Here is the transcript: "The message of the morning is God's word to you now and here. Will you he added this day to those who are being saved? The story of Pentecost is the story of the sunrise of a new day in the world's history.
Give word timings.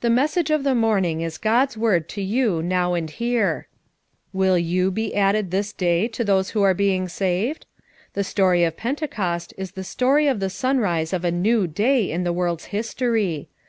"The 0.00 0.10
message 0.10 0.50
of 0.50 0.64
the 0.64 0.74
morning 0.74 1.20
is 1.20 1.38
God's 1.38 1.76
word 1.76 2.08
to 2.08 2.20
you 2.20 2.60
now 2.60 2.94
and 2.94 3.08
here. 3.08 3.68
Will 4.32 4.58
you 4.58 4.90
he 4.90 5.14
added 5.14 5.52
this 5.52 5.72
day 5.72 6.08
to 6.08 6.24
those 6.24 6.50
who 6.50 6.64
are 6.64 6.74
being 6.74 7.08
saved? 7.08 7.64
The 8.14 8.24
story 8.24 8.64
of 8.64 8.76
Pentecost 8.76 9.54
is 9.56 9.70
the 9.78 9.84
story 9.84 10.26
of 10.26 10.40
the 10.40 10.50
sunrise 10.50 11.12
of 11.12 11.24
a 11.24 11.30
new 11.30 11.68
day 11.68 12.10
in 12.10 12.24
the 12.24 12.32
world's 12.32 12.64
history. 12.74 13.48